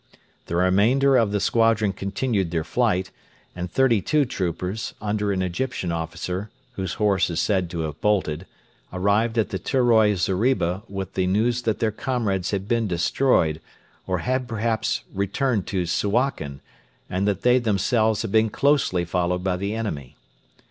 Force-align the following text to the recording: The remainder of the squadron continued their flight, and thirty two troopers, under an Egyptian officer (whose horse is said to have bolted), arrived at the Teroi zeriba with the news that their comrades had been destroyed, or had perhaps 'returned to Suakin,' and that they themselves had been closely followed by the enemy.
The 0.47 0.55
remainder 0.55 1.15
of 1.15 1.31
the 1.31 1.39
squadron 1.39 1.93
continued 1.93 2.49
their 2.49 2.63
flight, 2.63 3.11
and 3.55 3.71
thirty 3.71 4.01
two 4.01 4.25
troopers, 4.25 4.95
under 4.99 5.31
an 5.31 5.43
Egyptian 5.43 5.91
officer 5.91 6.49
(whose 6.71 6.93
horse 6.95 7.29
is 7.29 7.39
said 7.39 7.69
to 7.69 7.81
have 7.81 8.01
bolted), 8.01 8.47
arrived 8.91 9.37
at 9.37 9.49
the 9.49 9.59
Teroi 9.59 10.15
zeriba 10.15 10.81
with 10.89 11.13
the 11.13 11.27
news 11.27 11.61
that 11.61 11.77
their 11.77 11.91
comrades 11.91 12.49
had 12.49 12.67
been 12.67 12.87
destroyed, 12.87 13.61
or 14.07 14.17
had 14.25 14.47
perhaps 14.47 15.01
'returned 15.13 15.67
to 15.67 15.85
Suakin,' 15.85 16.61
and 17.07 17.27
that 17.27 17.43
they 17.43 17.59
themselves 17.59 18.23
had 18.23 18.31
been 18.31 18.49
closely 18.49 19.05
followed 19.05 19.43
by 19.43 19.55
the 19.55 19.75
enemy. 19.75 20.15